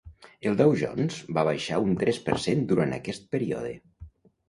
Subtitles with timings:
[0.51, 3.79] El Down Jones va baixar un tres per cent durant aquest període.